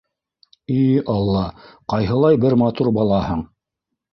[0.75, 0.77] И
[1.17, 1.43] алла,
[1.95, 3.45] ҡайһылай бер матур балаһың!